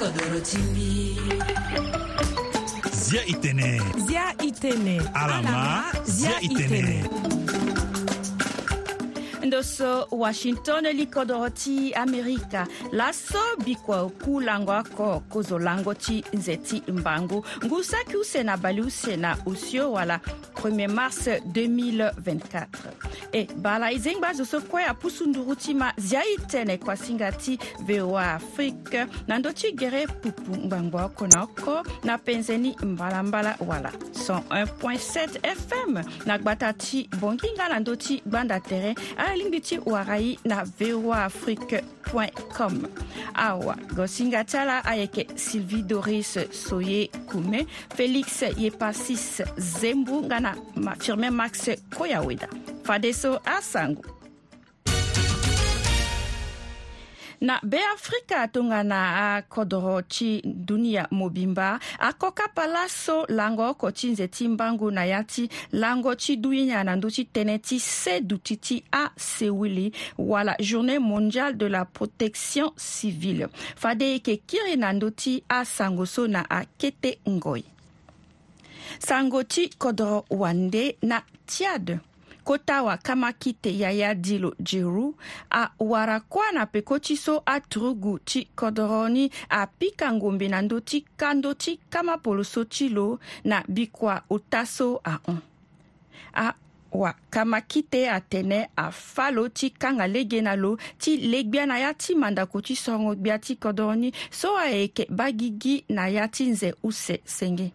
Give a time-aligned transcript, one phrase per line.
[0.00, 1.16] kodoro timbi
[2.92, 7.04] zia i tene zia i tene alama zia i tene
[9.44, 16.82] ndoso washington likodro ti amerika laso bikua ku lango oko kozo lango ti nze ti
[16.88, 20.20] mbangu ngu saki use na bale use na osio wala
[20.60, 22.68] 1er mars 2024
[23.32, 27.32] e mbala e zengba zo so kue apusu-nduru ti ma zia e tene kua singa
[27.32, 33.56] ti voa afrique na ndö ti gere pupu ngbangba oko na oko na penzeni mbalambala
[33.60, 39.60] wala 101.7 fm na gba ta ti bonginga na ndö ti gbanda tere ala lingbi
[39.60, 41.80] ti wara ye na voa afrique
[42.56, 42.82] com
[43.34, 47.64] awa go singa ti ala ayeke sylvie doris soye kume
[47.96, 52.48] félix ye pasis zembu nga na na firmin max koyaweda
[52.82, 54.04] fadeso asango
[57.40, 64.90] na beafrika tongana akodro ti dunia mobimba akoka palaso lango oko ti nze ti mbangu
[64.90, 69.92] na ya ti lango ti duinyaa na ndö ti tënë ti se duti ti asewili
[70.18, 76.26] wala journée mondiale de la protection civile fade yeke kiri na ndö ti asango so
[76.26, 77.64] na akete ngoi
[78.98, 81.98] sangoti kodro wande na tiad
[82.44, 85.14] kota wakamaki te yaya dilo diru
[85.50, 91.54] awara kuâna peko ti so aturugu ti kodro ni apika ngombe na ndö ti kando
[91.54, 95.38] ti kama polo so ti lo na bikua ota so ahon
[96.92, 102.14] wakamaki te atene afâ lo ti kanga lege na lo ti legbia na ya ti
[102.14, 106.74] mandako ti sorongo gbia ti kodro ni so ayeke ba gigi na ya ti nze
[106.82, 107.70] use senge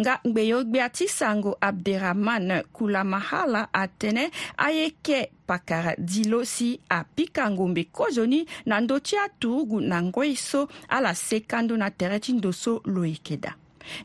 [0.00, 4.24] nga ngbe yo gbea ti sango abderrahman kulamahala atënë
[4.66, 10.32] aye kê pakara di lo si apika ngombe kozoni na ndö ti aturugu na ngoi
[10.36, 13.52] so ala sekando na tere ti ndo so lo yeke da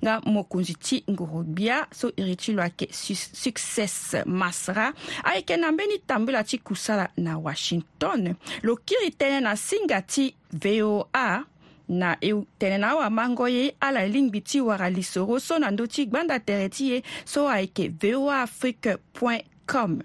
[0.01, 2.89] nga mokonzi ti ngoro gbia so iri ti lo ayeke
[3.43, 8.33] succès masra ayeke na mbeni tambula ti kusala na washington
[8.65, 11.45] lo kiri tënë na singa ti voa
[11.89, 15.87] na e tene na awamango ye ala e lingbi ti wara lisoro so na ndö
[15.87, 19.99] ti gbanda tere ti e so ayeke voa afrique point com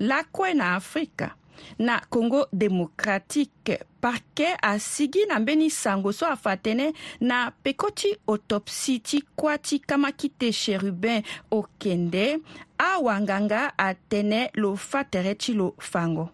[0.00, 1.30] lakue na afrika
[1.78, 6.92] na congo démocratique parquet asigi na mbeni sango so afa tënë
[7.24, 12.38] na peko ti autopsie ti kuâ ti kama kite chérubin okende
[12.78, 16.28] awanganga atene lo fâ tere ti lo fango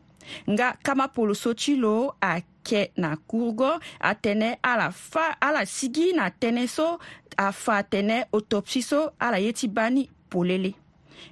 [0.50, 3.70] nga kama polo so ti lo ayeke kɛ na kurugɔ
[4.08, 6.98] a tɛnɛ ala fa ala sigi na tɛnɛ so
[7.38, 10.70] a fa tɛnɛ otopsi so ala ye ti bani polele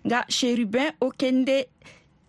[0.07, 1.57] nga cherubin o kende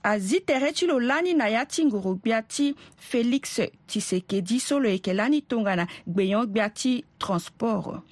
[0.03, 2.65] azi tere ti lo lani na ya ti ngoro gbia ti
[3.09, 3.45] félix
[3.89, 8.03] tisekedi so lo yeke lani tongana gbeyon gbia ti transport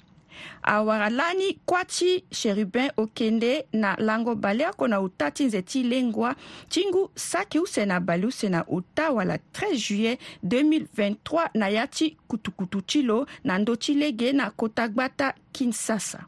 [0.62, 5.82] awara lani kuâ ti chérubin okende na lango bale oko na uta ti nze ti
[5.82, 6.34] lengwa
[6.68, 12.16] tingu saki use na bale use na uta wala 13 juillet 2023 na ya ti
[12.28, 16.26] kutukutu ti lo na ndö ti lege na kota gbata kinsasa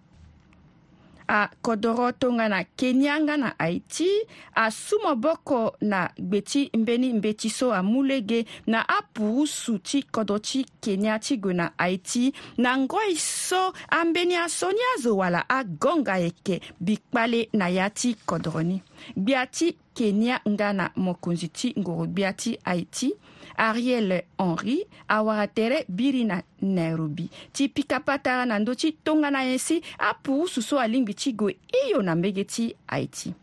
[1.63, 4.09] kodoro tongana kenianga na haïti
[4.55, 10.67] asumoboko na gbe ti mbeni mbe ti so amû lege na apuusu ti kodro ti
[10.81, 16.61] kenia ti gue na haïti na ngoi so ambeni aso ni azo wala agonga yeke
[16.81, 18.83] bikpale na ya ti kodro ni
[19.17, 23.13] gbia ti kenya nga na mokonzi ti ngoro gbia ti haïti
[23.57, 29.59] ariel henry awara tere biri na nairobi ti pikapa tara na ndö ti tongana ye
[29.59, 33.35] si apu so alingbi ti gue hio na mbege ti haïti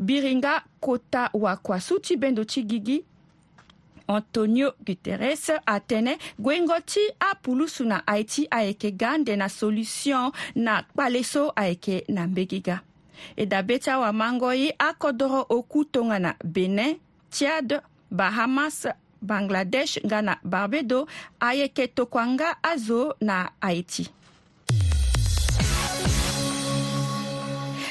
[0.00, 3.02] biri nga kota wakuasu ti bendo ti gigi
[4.08, 11.22] antonio guterres atënë guengo ti apulusu na haïti ayeke ga ande na solution na kpale
[11.24, 12.82] so ayeke na mbege ga
[13.36, 16.96] e dabe ti awamango ye akodro oku tongana benin
[17.34, 17.68] tiad
[18.18, 18.76] bahamas
[19.28, 20.98] bangladesh nga na barbedo
[21.48, 24.04] ayeke tokuanga azo na haïti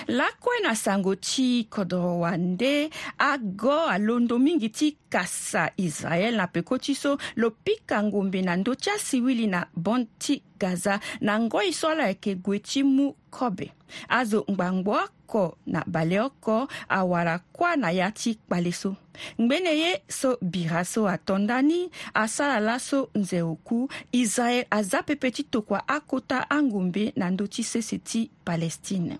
[0.07, 6.95] lakue na sango ti kodro wande ago alondo mingi ti kasa israel na peko ti
[6.95, 11.73] so lo pika ngombe na ndö ti asiwili na bon ti gaza na ngoi e
[11.73, 13.73] so ala yeke gue ti mu kobe
[14.09, 18.95] azo ngbangbo oko na bale oko awara kuâ na ya ti kpale so
[19.39, 25.43] ngbene ye so bira so atondani asara la so nze oku israel aza pepe ti
[25.43, 29.17] tokua akota angombe na ndö ti sese ti palestine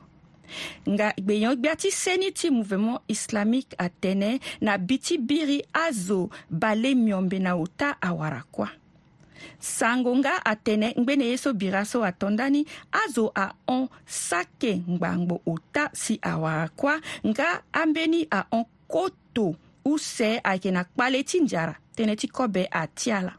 [0.88, 4.32] nga gbeyan gbia ti seni ti mouvement islamique atënë
[4.66, 8.70] na bi ti biri azo bale miombe na ota awara kuâ
[9.62, 12.66] sango nga atene ngbene ye so bira so atondani
[13.04, 16.96] azo ahon sake ngbango ota si awara kuâ
[17.32, 19.56] nga ambeni ahon koto
[19.86, 23.34] use ayeke na kpale ti nzara tënë ti kobe atia la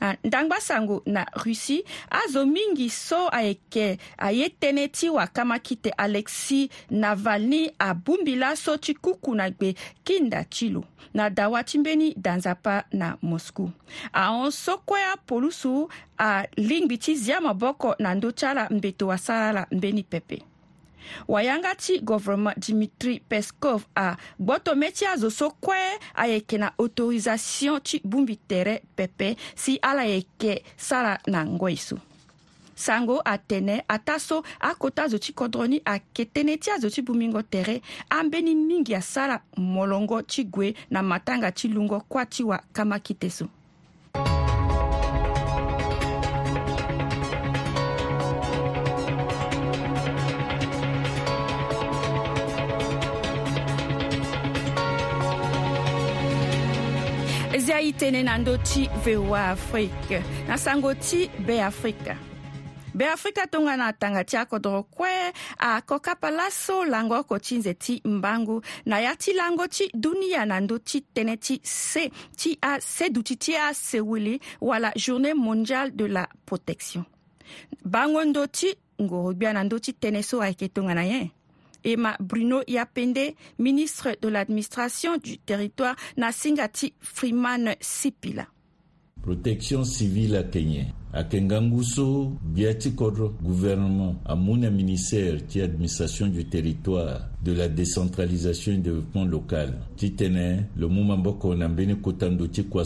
[0.00, 6.70] Ah, ndangba sango na russie azo mingi so ayeke aye tënë ti wakamaki tene alexis
[6.90, 9.74] navalny abungbi laso ti kuku na gbe
[10.06, 10.84] kinda ti lo
[11.14, 13.70] na dawa ti mbeni danzapa na moscou
[14.14, 20.02] ahon sokue apolusu alingbi ti zia maboko na ndö ti ala mbeto asara ala mbeni
[20.06, 20.38] pepe
[21.28, 25.78] wayanga ti gouvernement dimitri peskov agboto mê ti azo so kue
[26.14, 31.98] ayeke na autorisation ti gbungbi tere pepe si ala yeke sara na ngoi so
[32.74, 37.42] sango atene ata so akota azo ti kodro ni ayeke tënë ti azo ti bumingo
[37.42, 37.80] tere
[38.10, 43.30] ambeni mingi asara molongo ti gue na matanga ti lungo kuâ ti wa kama kite
[43.30, 43.46] so
[57.78, 62.16] nda e tënë na ndö ti voa afrique na sango ti beafrika
[62.94, 68.62] beafrika tongana na tanga ti akodro kue akokapa laso lango oko ti nze ti mbangu
[68.86, 73.36] na ya ti lango ti dunia na ndö ti tënë ti se ti ase duti
[73.36, 77.04] ti asewili wala journée mondiale de la protection
[77.86, 81.30] bango ndö ti ngoro gbia na ndö ti tënë so ayeke tongana ye
[81.84, 88.46] Emma Bruno Yapende, ministre de l'administration du territoire, Nasingati Freeman Sipila
[89.28, 90.86] protection civile à Kenya.
[91.12, 99.24] akenganguso biati kodro gouvernement amuna ministère ti administration du territoire de la décentralisation et développement
[99.24, 102.84] local ti le moment où on na mbeni kutando ti kwa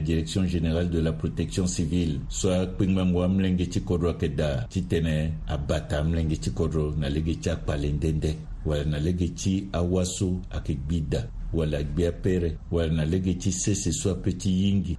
[0.00, 5.98] direction générale de la protection civile soit akpengbango amlenge ti kodro Titene, ti tene abata
[6.00, 7.50] amlenge ti kodro na lege ti
[8.66, 12.56] wanalegechi awaso wala walagbia pere
[13.40, 14.98] ti sese so sua ti yingi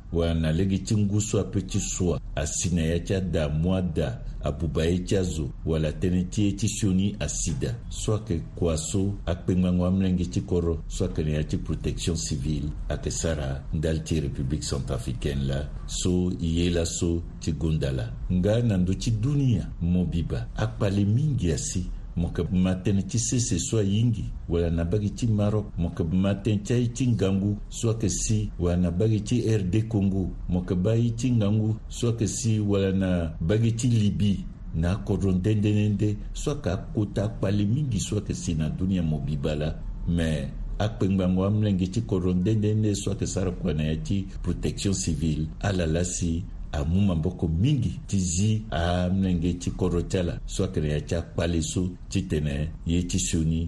[0.85, 5.89] so ngusua ti sua asi na asinaya tya da mua da abubaye ti azo wala
[5.91, 11.05] tënë ti ye ti sioni asida so ayeke kua so akpengbango mlenge ti koro so
[11.05, 16.45] ayeke na ya ti protection civile ayeke sara ndali ti république centrafricaine la so e
[16.47, 17.91] ye laso ti gonda
[18.33, 21.83] nga na ndö ti dunia mo biba akpale mingi asi
[22.17, 26.87] moke bumatene ti sese so yingi wala na bagi ti maroc moke bumatene ti aye
[26.87, 31.31] ti ngangu so ayeke si wala na bagi ti rd congo moke ba ye ti
[31.35, 33.09] ngangu so ayeke si wala na
[33.43, 34.39] bagi ti libi
[34.75, 39.51] na akodro ndendene nde so ayeke akota akpale mingi so ayeke si na dunia mobiba
[39.55, 39.75] la
[40.07, 40.47] me
[40.79, 45.47] akpengbango amlenge ti kodro ndendene nde so ayeke sara kue na ya ti protection civile
[45.59, 46.47] ala la si
[46.79, 51.21] amu maboko mingi tɩ zi a menge tɩ korotɛ la soak n yaa tɩ a
[51.31, 51.81] kpale so
[52.11, 52.55] tɩ tene
[52.91, 53.61] ye tɩ soni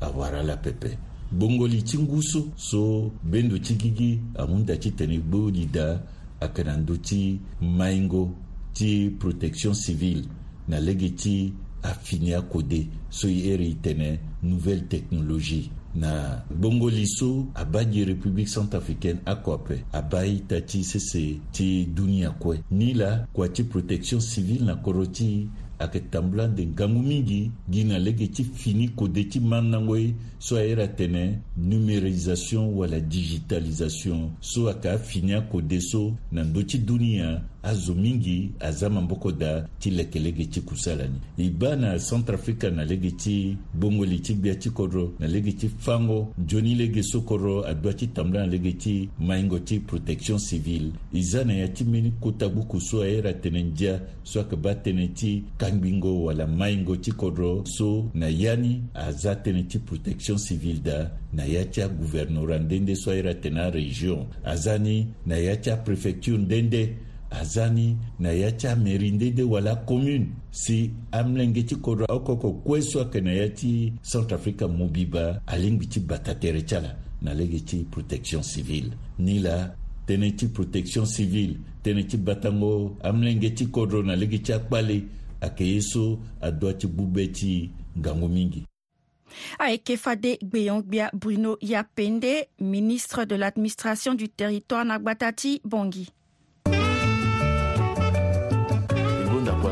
[0.00, 0.90] a wara la pɛpɛ
[1.36, 2.80] gbongoli tɩ nguso so
[3.30, 4.10] bendo tɩ gigi
[4.40, 5.86] amunda tɩ tene gbooli da
[6.40, 7.38] a kana n do tɩ
[7.78, 8.22] maingo
[8.76, 10.24] tɩ protection civile
[10.68, 12.80] na lege tɩ a fini a kode
[13.10, 19.20] so y e ere y tene nouvelle technologie na bongoli so abâ ye république centrafricaine
[19.26, 24.64] akuape abâ ye ta ti sese ti dunia kue ni la kua ti protection civile
[24.64, 29.40] na koro ti ayeke tambula nden ngangu mingi gi na lege ti fini kode ti
[29.40, 36.42] man nango ye so airi atene numérisation wala digitalisation so ayeke afini akode so na
[36.44, 41.06] ndö ti dunia azo mingi aza maboko da ti leke lege ti kusala
[41.38, 45.12] ni e ba na centre afrika na lege ti bongo li ti gbia ti kodro
[45.18, 49.58] na lege ti fango joni lege so kodro adua ti tambula na lege ti maingo
[49.58, 53.62] ti protection civile e za na ya ti mbeni kota gbuku so aye ra tene
[53.62, 58.82] ndia so ayeke ba tënë ti kangbingo wala maingo ti kodro so na ya ni
[58.94, 63.60] aza tënë ti protection civile da na ya ti agouvernorat ndende so aye ra tene
[63.60, 70.26] arégion aza ni na ya ti aprefecture ndende azani na yacha merinde de wala commune
[70.50, 75.42] si amlenge ti kodro okoko kue so ayeke na ya ti centre africa mu biba
[75.46, 79.72] alingbi ti bata tere ti ala na lege ti protection civile ni la
[80.06, 85.04] tënë ti protection civile tënë ti batango amlenge ti kodro na lege ti akpale
[85.40, 88.64] ayeke ye so adoa ti gbube ti ngangu mingi
[89.58, 96.08] ayeke fade gbeyangbia bruno yapende ministre de l'administration du territoire na gbata ti bongi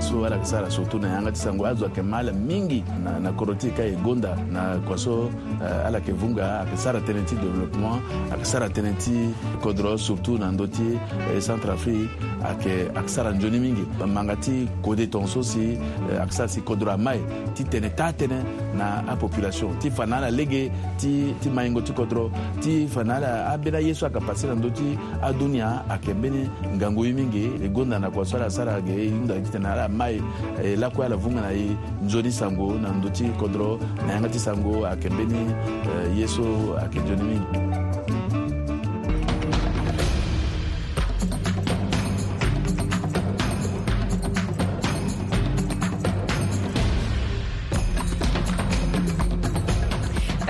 [0.00, 3.84] kwaso alakisala surtout na yanga ti sango azwake maala mingi na, na koro ti ka
[3.84, 5.26] e gonda na kwaso
[5.60, 8.00] uh, ala yeke vunga ayeke sara tënë ti développement
[8.32, 9.28] ayeke sara tënë ti
[9.60, 10.96] kodro surtout na ndö ti
[11.36, 12.08] eh, centre afrique
[12.48, 16.92] ayeke ayeke sara nzoni mingi manga ti kode tongaso si euh, ayeke sara si kodro
[16.96, 17.20] amae
[17.52, 18.40] ti tene taa tënë
[18.80, 22.30] na apopulation ti fa na ala lege ti, ti maingo ti kodro
[22.64, 26.48] ti fa na ala ambeni ayeso ayeke pase na ndö ti adunia ayeke mbeni
[26.80, 30.22] ngangu ye mingi e gonda na kwaso ala sara ayeke hunda ti tene ala mai
[30.62, 31.68] eh, lakue ala vunga na ye
[32.04, 33.70] nzoni sango na ndö ti kodro
[34.06, 35.42] na yanga ti sango ayeke mbeni
[35.84, 36.42] eh, ye so
[36.78, 37.44] ayeke nzoni mingi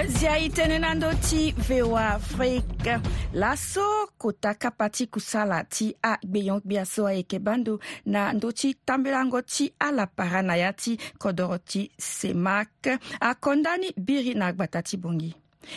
[0.04, 3.04] izay itenenandô ty voa afrika Afrique.
[3.34, 3.80] L'asso
[4.18, 10.06] kota kapati kusala ti a gbeyon gbeaso ayeke bando na ndö ti tambelango ti ala
[10.06, 12.70] para na ya ti kodro ti semak
[13.20, 15.34] akondani biri na agbata ti bongi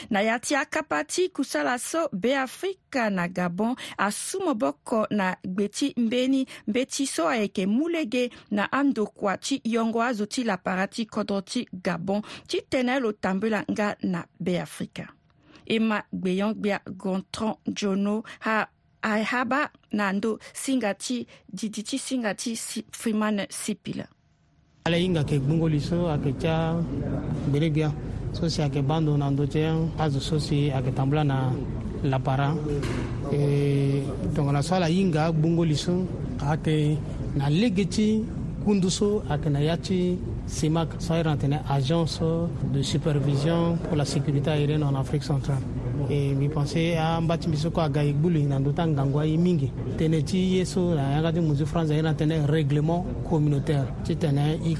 [0.09, 5.93] na ya ti akapa ti kusala so beafrika na gabon asu moboko na gbe ti
[5.97, 11.05] mbeni mbe ti so ayeke mu lege na andokua ti yongo azo ti lapara ti
[11.05, 15.07] kodro ti gabon ti tënë lo tambula nga na beafrika
[15.75, 18.67] ema gbeyangbea gontran djono ha
[19.01, 21.27] ahaba na ndö singa ti
[21.57, 24.05] didi ti singa ti si, freeman sipila
[24.85, 26.55] ala hinga yeke gbungoli so ayeke tya
[27.49, 27.89] gbere gbia
[28.35, 29.59] so si ayeke ba ndo na ndö ti
[30.03, 31.37] azo so si ayeke tambula na
[32.03, 32.49] lapara
[33.33, 33.39] e
[34.35, 35.93] tongana so ala hinga agbungoli so
[36.47, 36.97] ayeke
[37.37, 38.25] na lege ti
[38.65, 40.17] Gunduso Akhenayachi,
[40.47, 42.21] CIMAC, sont une agence
[42.73, 45.57] de supervision pour la sécurité aérienne en Afrique centrale.
[46.09, 50.57] Et mi pensais à mbati mbiso ko aga y ina nduta ngangwa imingi tene ti
[50.57, 54.77] ye so na yanga ti muzu a ina règlement communautaire c'est tene i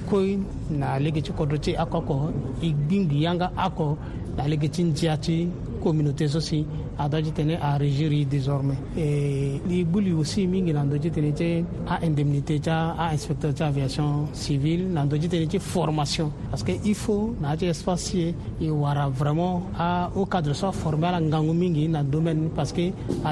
[0.70, 2.30] na lege ti akoko
[2.62, 3.98] igbingi yanga ako
[4.36, 4.84] na lege ti
[5.84, 6.66] communauté aussi
[6.98, 12.60] adaji tene à régir désormais Et les ɓuuli aussi mingi nandoji tene ce à indemnité
[12.64, 17.54] ça à inspecteur d'aviation aviation civile nandoji tene ce formation parce que il faut na
[17.54, 18.70] espace spacier et
[19.14, 22.90] vraiment à au cadre soit formé à ngangu mingi le domaine parce que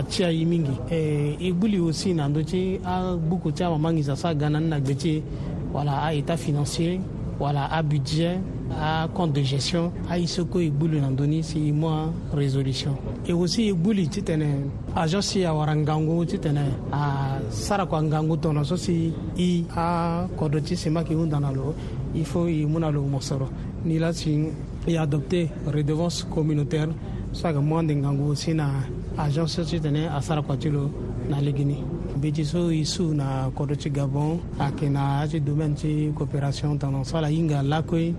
[0.10, 2.41] tia y mingi Et les ɓuuli aussi nando
[2.86, 5.22] à beaucoup de ca à sa ganani na gbe
[5.72, 7.00] voilà à état financier
[7.42, 8.38] voilà, à budget,
[8.80, 12.96] à compte de gestion, à Isoko Ibulu Nandoni, c'est moi résolution.
[13.26, 20.28] Et aussi Ibuli Titene, à Jossi à Warangango Titene, à Sarakwangango ton associé, I à
[20.38, 21.74] Kodoti Semaki Undanalo,
[22.14, 23.50] il faut Imunalo Mosoro.
[23.86, 24.12] Ni là,
[24.86, 26.90] et adopter redevance communautaire,
[27.34, 28.52] soit que moi, Ngango, aussi,
[29.18, 30.92] à Jossi Titene, à Sarakwatilo,
[31.28, 31.78] na Legini.
[32.22, 35.74] mbe ti so e su eh, na kodro ti gabon ayeke na ya ti domaine
[35.74, 38.13] ti coopération tongana so ala hinga lakue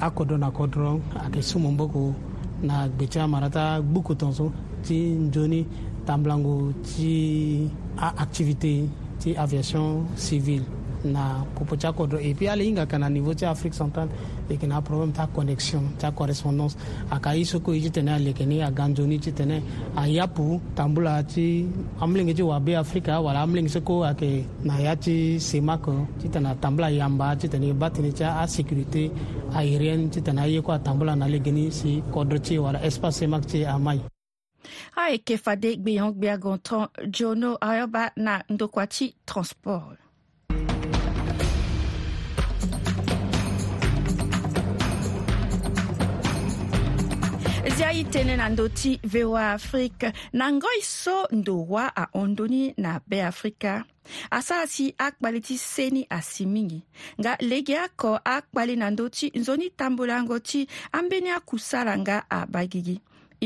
[0.00, 2.14] akodro na kodro ayeke su momboko
[2.62, 4.52] na gbe ti amara ta gbuku tongaso
[4.84, 5.64] ti nzoni
[6.04, 7.64] tamblango ti
[7.96, 8.84] aactivité
[9.18, 10.66] ti aviation civile
[11.04, 14.08] na Kopotchako et puis ale hinga kana niveau ti afrique centrale
[14.48, 16.76] leke na problème ta connexion ta correspondance
[17.10, 19.62] ayeke aye so kue ti tene aleke ni aganzoni ti tene
[19.96, 21.66] ayapu tambula ti
[22.00, 25.86] ambelenge ti wabe afrika wala ambelenge so kue ayeke na ya ti semak
[26.20, 29.10] ti tene atambula yamba ti tene e ba tene ti asécurité
[29.54, 33.64] aérienne ti tene aye kue atambula na legeni si kodro ti wala espace semak ti
[33.64, 34.00] amai
[34.96, 39.98] ayeke fade gbe hongbe agonton jono ayoba na ndokua ti transport
[47.78, 53.84] zi aitene na ndö ti voa afrique na ngoi so ndo wâ ahondöni na beafrika
[54.30, 56.80] asara si akpali ti seni asi mingi
[57.20, 62.96] nga lege oko akpali na ndö ti nzoni tambulango ti ambeni akusala nga abagigi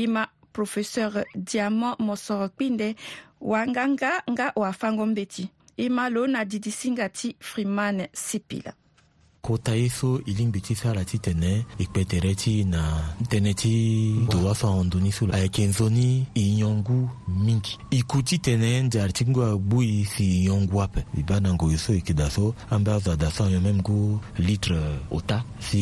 [0.03, 0.23] i ma
[0.53, 2.95] professeur diamant mosoro kpinde
[3.41, 5.45] wanganga nga wafango mbeti
[5.77, 8.73] e ma lo na didisinga ti freeman sipila
[9.43, 12.79] kota ye so i lingbi ti sara ti tene e kpe tere ti na
[13.27, 13.71] tënë ti
[14.31, 18.79] dowaso ahondö ni so lo ayeke nzo ni e yongu mingi e ku ti tene
[18.87, 21.99] nzari ti ngu agbu e si e yongu ape e ba na ngoi so e
[22.07, 23.99] keda so ambe azo ada so ayon même ngu
[24.45, 24.79] litre
[25.11, 25.81] ota si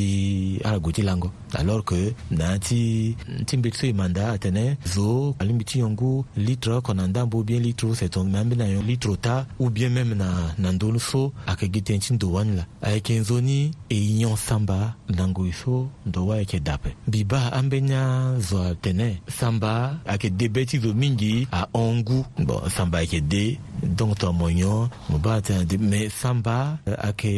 [0.66, 3.16] arago ti lango alors que na ti
[3.46, 7.08] ti mbe ti so e manda atene zo ali mbi ti yongu litre oko na
[7.08, 10.54] ndambo ou bien litre ose tongana ambeni na yongu litre ota ou bien même na,
[10.58, 14.94] na ndöni so ayeke gi tënë ti ndo wani la ayeke nzoni e nyon samba
[15.08, 20.66] lango e so ndo wa ayeke dape mbi ba ambeni azo atene samba ayeke debe
[20.66, 23.58] ti zo mingi ahongu bon samba ayeke de
[23.98, 24.72] donc tɔmɔɲɔ
[25.10, 26.56] mo b'a tɛnadi mais sanba
[26.90, 27.34] euh, ake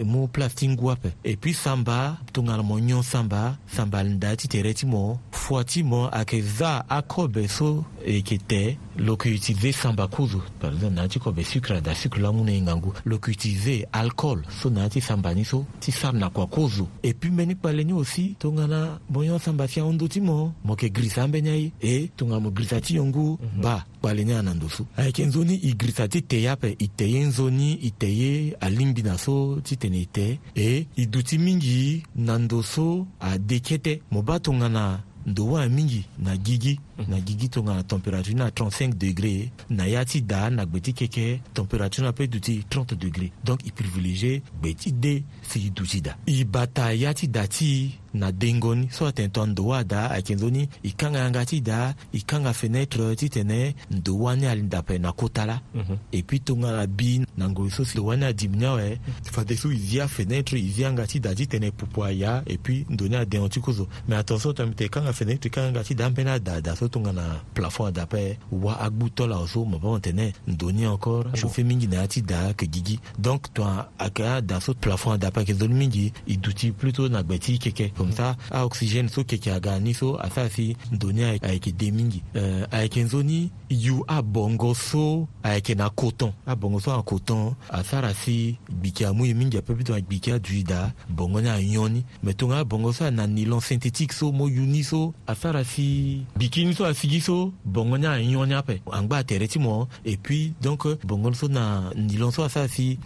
[0.00, 1.96] euh, mo plastin guape et puis sanba
[2.34, 3.40] tongalamɔɲɔ sanba
[3.74, 5.02] sanbalida ti tere ti mɔ
[5.40, 7.68] fuwa ti mɔ ake za akɔ bɛ so
[8.12, 8.62] e ke tɛ
[8.98, 12.44] lo ke utilize sanba kuzu parexemple na yâ ti kobe sukra da sukre la mu
[12.44, 15.92] na e ngangu lo ke utilize alcool so na yâ ti samba ni so ti
[15.92, 19.80] sara na kua kozo e puis mbeni kpale ni aussi tongana mo yon samba si
[19.80, 23.38] ahondo ti mo e, mo yeke grisa ambeni aye e tongana mo grisa ti yongu
[23.40, 23.62] mhm.
[23.62, 27.04] ba kpale ni ana ndo so ayeke nzoni e grisa ti te ape e te
[27.10, 32.02] ye nzoni e te ye alingbi na so titene e te e e duti mingi
[32.16, 37.82] na ndo so adeke te mo ba tongana ndowa mingi na gigi na gigi tongana
[37.82, 42.64] temperature na 35 degré na ya da na gbe ti keke temperature na pe duti
[42.70, 46.88] 30 degré donc i privilégié gbe de sigi duti da i bata
[47.30, 51.94] da ti na dengoni so atene ndowa da ayeke nzoni e kanga yanga ti da
[52.12, 55.96] e kanga fenêtre ti tene ndowa ni alindape na kota la mm -hmm.
[56.12, 59.56] e puis tongana na bi na ngoi so si ndowa ni adimi ni awe fade
[59.56, 62.86] so e zia fenêtre e zia yanga ti da ti tene pupu aya e puis
[62.90, 65.84] ndo ni adengo ti kuzo mais attention tongana mite e kanga fenêtre e kanga yanga
[65.84, 69.98] ti da ambeni ada da so tongana plafond ada ape wa agbu tolao so mabamo
[69.98, 74.26] tene ndo ni encore chauffe mingi na ya ti da yeke gigi donc tongana ayeke
[74.28, 77.92] ada so plafond ada ape ayeke nzoni mingi e duti plutôt na gbe ti keke
[77.98, 81.90] comme ça a oxygène euh, so yeke aga ni so asara si ndöni ayeke de
[81.90, 82.22] mingi
[82.70, 89.04] ayeke nzoni ni yu abongo so ayeke na coton abongo so acoton asara si gbiki
[89.04, 93.10] amû e mingi apeut ti gbiki aduida bongo ni anyon ni me tongana bongo so
[93.10, 97.52] na nylon synthétique so mo yu ni so asara si gbiki ni so asigi so
[97.64, 101.90] bongo ni anyon ni ape angba atere ti mo e puis donc bongo so na
[101.96, 102.98] nylon so asara si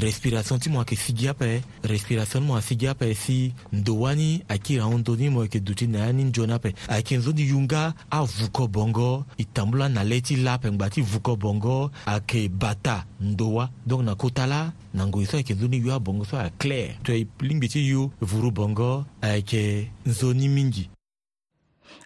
[0.00, 4.44] respiration ti mo ayeke sigi ape respiration ni mo asigi ape si ndo wani ni
[4.48, 8.68] ayeke ahondo ni mo yeke duti na ya ni nzo ape ayeke nzo yunga avuko
[8.68, 14.02] bongo e tambula na lê ti lape ngba ti vuko bongo ayeke bata ndowa donc
[14.04, 17.88] na kota la na ngoi so ayeke nzo ni yu abongo so aclaire lingbi ti
[17.88, 20.90] yu vuru bongo ayeke mingi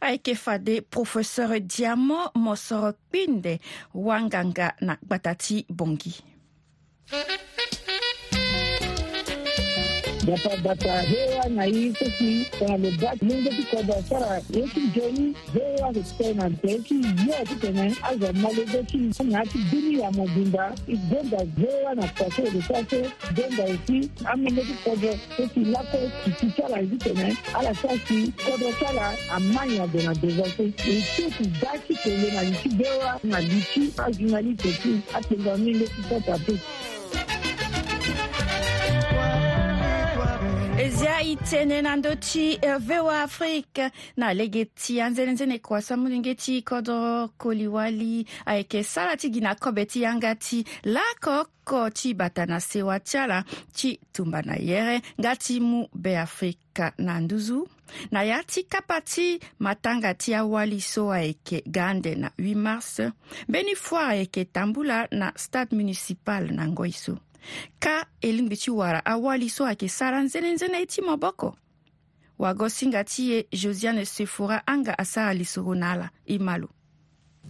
[0.01, 0.35] ayeke
[10.37, 17.35] dapata hewa na hii sisi wanalobaki mungu tikoda sara yeki joni hewa kutena teki yo
[17.49, 24.65] tutene aza malobeki ngati duni ya mobimba igonda hewa na kwase lesase gonda esi amungu
[24.65, 31.95] tikodo esi lako kiti sara ezitene ala sasi kodo sara amanya dona dezase etetu daki
[32.03, 36.65] tele na liti bewa na liti azuna liteti atenga mungu tikota pesi
[41.23, 48.25] itenenando ti eh, voa afrique na lege ti anzene-nzene kuasa molenge ti kodro koliwa li
[48.47, 53.19] ayeke sara ti gi na kobe ti yanga ti lakoko ti bata na sewa ti
[53.21, 53.43] ala
[53.77, 57.67] ti tumba na yere nga ti mu beafrika na nduzu
[58.11, 63.01] na ya ti kapa ti matanga ti awali so ayeke ga ande na 8 mars
[63.49, 67.19] mbeni foire ayeke tambula na stade municipal na ngoi so
[67.79, 71.49] ka elingbi ti wara awali so ayeke sara nzene-nzene e ti moboko
[72.43, 76.69] wago singa ti e josiane sefora anga asara lisoro na ala e ma lo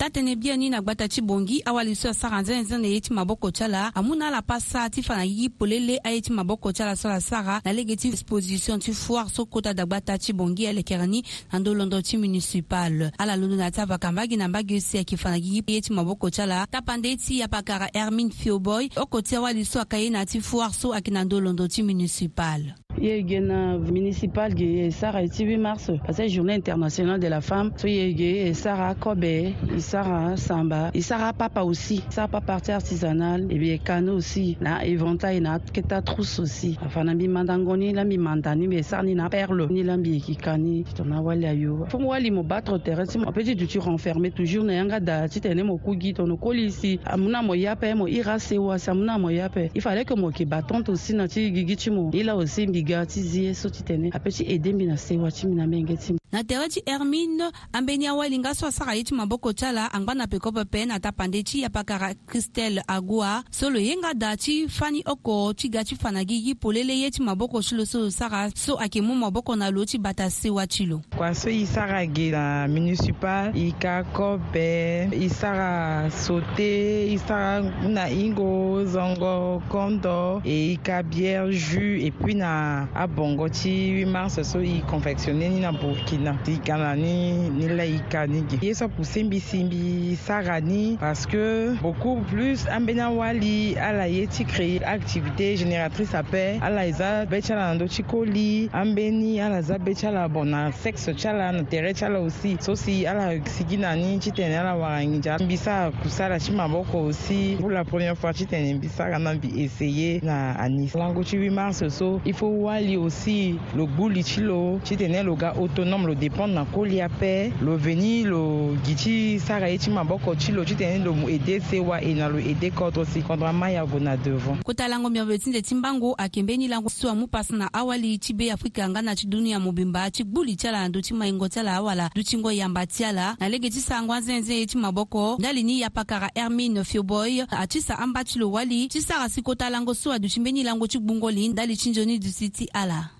[0.01, 3.13] ta tene bia ni na gba ta ti bongi awali so sara nzene ye ti
[3.13, 6.73] maboko ti ala amû na ala pasa ti fa na yigi polele aye ti maboko
[6.73, 10.17] ti ala so ala sara na lege ti exposition ti foire so kota dagba ta
[10.19, 11.21] ti bongi alekere ni
[11.53, 15.17] na ndö londo ti municipal ala londo na ti avaka mbage na mbage ose ayeke
[15.21, 19.21] fa na yigi ye ti maboko ti ala ta pande ti apakara hermine fioboy oko
[19.21, 22.73] ti awali so aka ye na ti foire so ayeke na ndö londo ti municipal
[22.99, 27.71] yegena municipal ge esara e ti 8 mars parce que journée internationale de la femme
[27.77, 33.79] so eu Sarah kobe Sarah samba Sarah papa aussi Sarah papa partie artisanale et bien
[33.79, 38.67] kano aussi na éventail na keta trousse aussi afana mbi manda ngoni lambi manda ni
[38.67, 42.31] mbi esara ni na perle ni lambi ekika ni titona wali ayo fo mo wali
[42.31, 45.79] mo battre terrain ti mo peut-être tu renfermer toujours na yanga da ti tene mo
[45.79, 49.17] kugi tono koli ici amû na mo ya pe mo ira sewa si amû na
[49.17, 52.11] mo ya pe il fallait que mo yeke batante aussi na ti gigi ti mo
[52.13, 54.97] ila aussi mbi biga ti zi ye so ti tene apeut ti ede mbi na
[54.97, 59.05] sewa ti mbi na menge ti na tere ti hermine ambeni awalinga so asara ye
[59.05, 63.71] ti maboko ti ala angba na pekope pene ata pande ti yapakara christelle agua so
[63.71, 67.11] lo yenga da ti fani oko ti ga ti fa na gi gi polele ye
[67.11, 70.31] ti maboko ti lo so lo sara so ayeke mu maboko na lo ti bata
[70.31, 76.09] sewa ti lo kua so e sara ge na municipal e ka kobe e sara
[76.11, 82.70] sauté e sara na hingo zongo kondo e e ka bière jus et puis na
[82.71, 83.71] na abongo ti
[84.05, 88.59] 8 mars so e confectionné ni na burkina ti gana ni ni laika ni gi
[88.67, 90.61] ye so Simbi Simbi, sara
[91.01, 94.45] parce que beaucoup plus Ambenawali awali ala ye ti
[94.85, 99.63] activité génératrice paix ala e za be ti ala na ndö ti koli ambeni ala
[99.63, 102.75] za be ti ala bon na sexe ti ala na tere ti ala aussi so
[102.77, 106.99] si ala sigi na ni ti tene ala wara ngi mbi sara kusala ti maboko
[107.09, 111.25] aussi pour la première fois ti tene mbi sara na mbi essayer na anis lango
[111.25, 115.23] ti 8 mars so il faut wali aussi lo gbu li ti lo ti tene
[115.23, 119.79] lo ga autonome lo dépendre na kolia ape lo veni lo gi ti sara ye
[119.79, 123.05] ti maboko ti lo ti tene lo mu ede sewa e na lo ede kodro
[123.05, 126.43] si kondro ama ya vo na devant kota lango miambe ti nze ti mbango ayeke
[126.43, 130.11] mbeni lango so amu pasi na awali ti be afrika nga na ti dunia mobimba
[130.11, 132.51] ti gbu li ti ala na ndö ti maingo ti ala awala ndö ti ngo
[132.53, 136.85] yamba ti ala na lege ti sango anzenze ye ti maboko ndali ni yapakara hermine
[136.85, 140.63] fioboy ati sa amba ti lo wali ti sara si kota lango so aduti mbeni
[140.63, 143.20] lango ti gbungo li ndali ti nzoni duti 至啊啦。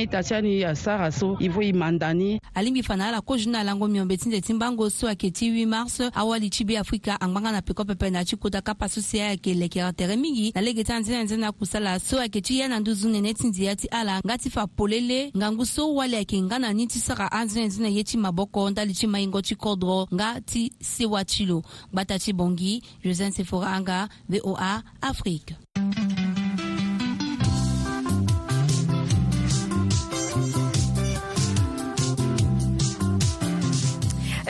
[0.05, 3.49] mû ta ti ani asara so i vo e mandani alingbi fa na ala kozu
[3.49, 7.51] na lango miombe ti nzeti mbango so ayeke ti 8 mars awali ti beafrika angbanga
[7.51, 10.61] na peko pepe na yâ ti kota kapa so si ayeke leke tere mingi na
[10.61, 14.21] lege ti anzene-anzene akusala so ayeke ti ya na nduzu nene ti nzia ti ala
[14.25, 18.03] nga ti fa polele ngangu so wali ayeke nga na ni ti sara anzene-anzene ye
[18.03, 21.61] ti maboko ndali ti maingo ti kodro nga ti sewa ti lo
[21.93, 25.55] gbata ti bongi josin sefora anga voa afrique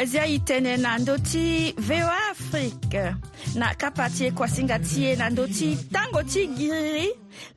[0.06, 1.44] zia e tënë na ndö ti
[1.78, 3.04] voa afrique
[3.60, 7.08] na kapa ti e kuasinga ti e na ndö ti tango ti giri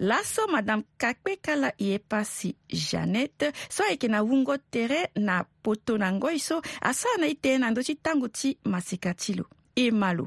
[0.08, 2.48] laso madame kakpe kala e ye pasi
[2.88, 6.56] janete so ayeke na wungo tere na poto na ngoi so
[6.90, 9.44] asara na e tënë na ndö ti tango ti maseka ti lo
[9.76, 10.26] e ma lo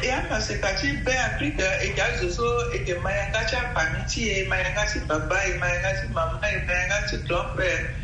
[0.00, 4.20] e amaseka ti be afrique e yâ zo so e yeke mayanga ti afami ti
[4.32, 8.03] e mayanga ti baba e mayanga ti mama e mayanga ti grand frère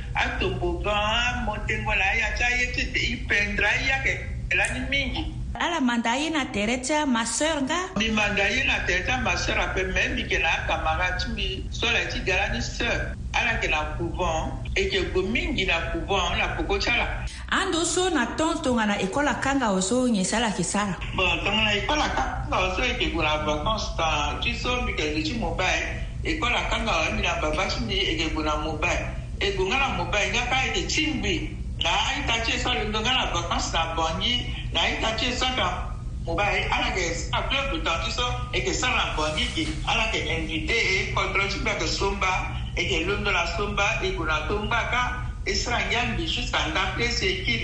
[0.15, 2.81] atobogan amontengo la aya ti aye ti
[3.13, 4.13] ipendre ayeke
[4.55, 5.21] la ni mingi
[5.55, 9.57] ala manda ye na tere ti maseur nga mi manda ye na tere ti amaseur
[9.59, 13.15] ape me mbi yeke na akambanga ti mbi so la ti ga la ni seur
[13.33, 17.07] ala yeke na couvent e yeke gue mingi na couvent na koko ti ala
[17.49, 21.71] ando so na tongatonga na école akanga so nyen si ala yeke sara bon tongana
[21.71, 25.33] na école akanga so yeke gue na vacance tan ti so mbi yeke ge ti
[25.39, 25.83] mobile
[26.27, 29.97] école akanga mbi na baba ti mbi yeke gue na mobile e gue nga na
[29.97, 31.49] mo ba nga ka e chin bi
[31.81, 35.01] na ai ta che so le nga na ba ka sa bo ni na ai
[35.01, 35.89] ta che so ka
[36.29, 38.21] mo ba e ala ke a ple bu ta ti so
[38.53, 41.41] e ke sa na bo ni ki ala ke en ni te e ko tro
[41.49, 45.03] chi ba ke somba e ke lo ndo la somba e gue na tomba ka
[45.49, 47.57] e sa nya bi su sa nga ple se ki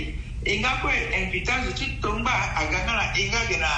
[0.50, 3.72] e nga ko en vi ta ti tomba aga nga na e nga ge na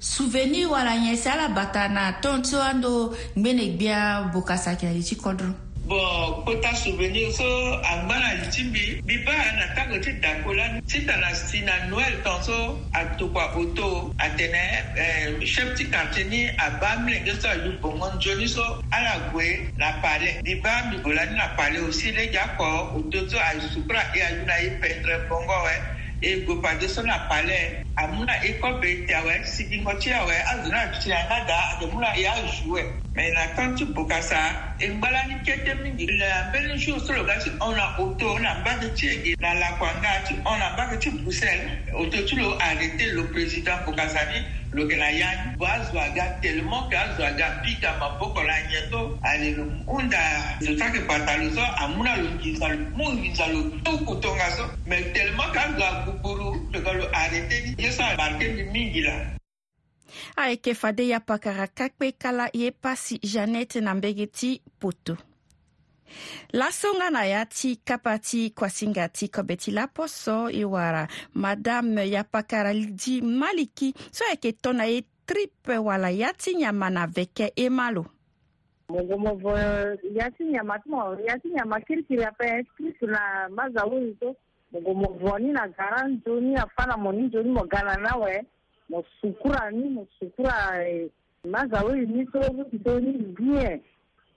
[0.00, 3.12] suveni wala ɲɛsi ala bata na tɔn ti wan do n
[3.44, 7.46] gbene gbia bokasakɛli ti kɔdɔrɔn bɔn ko ta souvenir so
[7.82, 11.62] a ŋmana ti bi bi ba a na tango ti dako la ti tana si
[11.66, 14.62] na noɛl tɔn so a tokua o to a tɛnɛ
[15.02, 18.62] eh, chef ti kante ni a ba milenge so a yu bɔngɔn joni so
[18.94, 22.68] ala goe na palɛ bi ba migola ni na palɛ o si le dza kɔ
[22.96, 25.74] o to so a sukura e a yu na ye pɛntrɛ bɔngɔ wɛ
[26.22, 31.76] egoba so na palais amu na ekɔbe tia wɛ sigiŋɔtsia ti azona tia na da
[31.76, 32.82] adomu ya zu e
[33.14, 37.38] mɛ na tɔnti bokasa kasa eŋgbala ni kete mi yi la bɛni su solo ka
[37.38, 42.16] ti ɔna oto ɔna bagi ti ege na lakwanga ti ɔna bagi ti bruxelles oto
[42.26, 44.59] tulo ari-te lo president bo kasa ni.
[44.72, 45.28] loke na ya
[45.58, 50.22] bazwaga tellemant ke azwaga pika maboko na nye so alelo hunda
[50.60, 54.64] lo saki pata lo so amûna lo nginza lo mu nginza lo tuku tonga so
[54.86, 59.14] me tellemant ke azwa gbuguru loke lo arete ni ye so abarke mbi mingi la
[60.36, 65.18] ayeke fade ya pakara kakpe kala ye pasi janete na mbege ti poto
[66.52, 72.74] lasongana ya ti kapa ti kuasinga ti kobe ti lapo so e wara madame yapakara
[72.74, 77.90] di maliki so yeke tongana ye tripe wala ya ti nyama na veke e ma
[77.90, 78.04] lo
[78.88, 79.52] mongo movo
[80.14, 84.36] ya ti nyama ti mo ya ti nyama kirikiri ape tripe na maza huru so
[84.72, 87.62] mongo movo ni na gara ni zo ni afa na mo ni zo ni mo
[87.70, 88.40] ga na na awe
[88.90, 91.06] mo sukura ni mo sukura eh,
[91.46, 92.42] maza huru ni so
[92.84, 93.80] so ni bien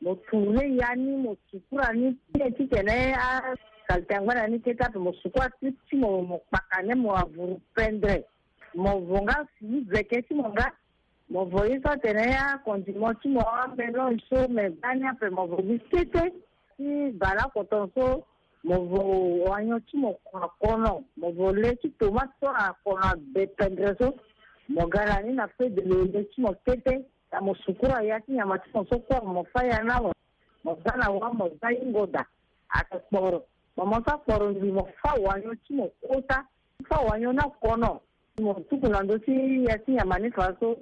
[0.03, 3.55] mothune yani mosukurani tine ti tene a
[3.87, 8.15] kalitengbani ti tape mosukua ti ti mo mokpakane mo avuru pendre
[8.81, 10.67] mo vo nga fii veke ti mo nga
[11.31, 15.57] mo vo ye so tene akondimo ti mo amelo so me gbani ape mo vo
[15.67, 16.23] gi tete
[16.77, 16.83] ti
[17.21, 18.05] bala koton so
[18.67, 18.99] mo vo
[19.47, 24.07] oanyo ti mo kon akono mo vo le ti tomate so akono abe pendre so
[24.73, 26.99] mo ga lani na peut de lo le ti mo tete
[27.34, 30.13] ya ta musukura yakinyama timosokora mofayanawo
[30.63, 32.26] mozana wa moza ingoda
[32.69, 33.41] akakpɔrɔ
[33.78, 36.46] mɔmɔsa kpɔrɔ ndi mɔfa wanyo timokota
[36.82, 38.00] mɔfa wanyo na kɔnɔ
[38.41, 40.78] mɔtukunando si yatinyama ni faso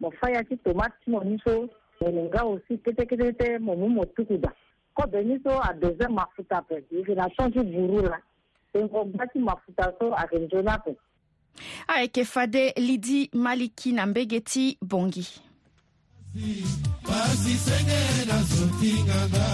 [0.00, 1.68] mɔfa yati tomati mɔniso
[2.00, 4.52] mɔningawo si ketekete mɔmu mɔtukuda
[4.96, 8.18] kɔbɛ niso adoze mafuta pɛ ikena sɔnsi buru la
[8.72, 10.24] tenkɔgbati mafuta so a
[10.62, 10.96] na pɛ
[11.88, 15.40] ayeke fade lidi maliki na mbege ti bongi
[16.34, 19.48] basisenge nazotinganga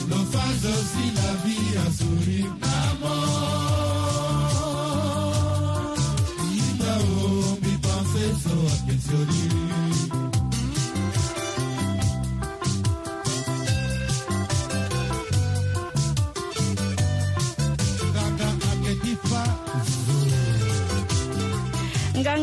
[0.10, 1.55] nofazosilami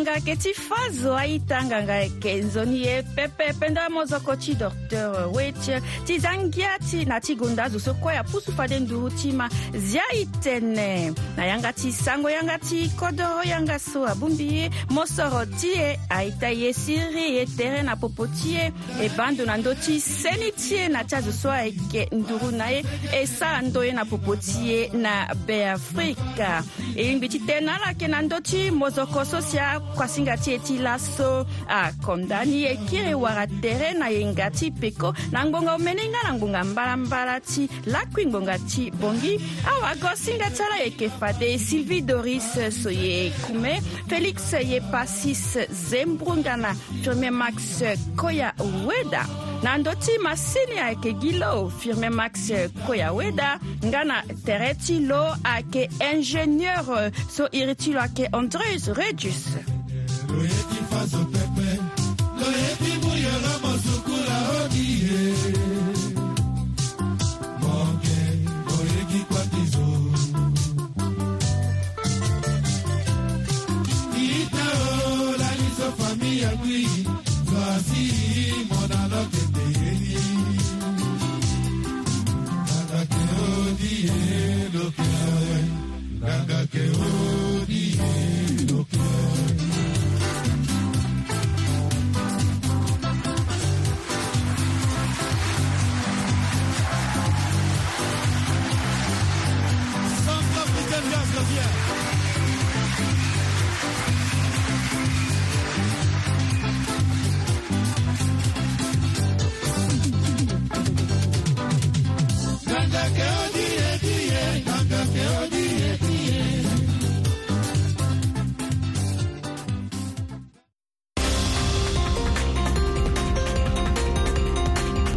[0.03, 5.81] nanga yeke ti fazo aitanga nga yeke nzoni ye pepe penda amozoko ti docteur weche
[6.05, 9.47] ti za ngia ti na ti gunda azo so kue apusu fade nduru ti ma
[9.77, 15.47] zia e tënë na yanga ti sango yanga ti kodro yanga so abungbi ye mosoro
[15.61, 19.71] ti e aita ye siri ye tere na popo ti e e bando na ndö
[19.87, 22.83] ti seni ti e na ti azo so ayeke nduru na ye
[23.15, 26.65] e sara ndö ye na popo ti ye na beafrika
[26.97, 29.59] e yingbi ti tënë ala yeke na ndö ti mozoko so si
[29.93, 34.71] kuasi nga ti e ti laso akondani e kiri wara tere na e nga ti
[34.73, 39.37] peko na ngbonga omeni nga na ngbonga mbalambala ti lakui ngbonga ti bongi
[39.69, 46.41] awagosi nga ti ala yeke fade sylvie doris so ye kume félix ye pasis zembru
[46.41, 46.73] nga na
[47.05, 47.83] firmé max
[48.17, 48.53] koya
[48.89, 49.29] weda
[49.63, 52.49] na ndö ti masini ayeke gi lo firmé max
[52.89, 58.89] koya weda nga na tere ti lo ayeke ingénieur so iri ti lo ayeke andreus
[58.89, 59.53] redius
[60.33, 61.69] toyebi fazo pepe
[62.41, 65.62] toyebi muyela mosukula odie